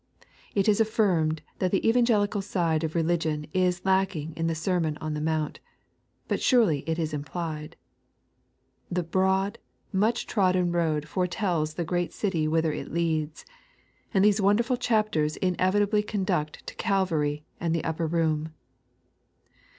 [0.55, 5.13] It is affirmed that the evangelical side of religion is lacking in the Sermon on
[5.13, 5.59] the Mount,
[6.27, 7.75] but surely it is implied.
[8.89, 9.59] The broad,
[9.93, 13.45] much trodden road foretells the great city whither it leads,
[14.11, 18.55] and these wonderful chapters in evitably conduct to Calvary and the Upper Room.